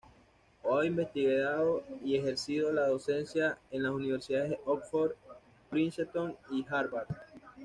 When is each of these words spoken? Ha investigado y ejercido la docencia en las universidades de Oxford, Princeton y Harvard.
Ha 0.63 0.83
investigado 0.83 1.83
y 2.03 2.15
ejercido 2.15 2.73
la 2.73 2.87
docencia 2.87 3.59
en 3.69 3.83
las 3.83 3.91
universidades 3.91 4.49
de 4.49 4.59
Oxford, 4.65 5.11
Princeton 5.69 6.35
y 6.49 6.65
Harvard. 6.67 7.05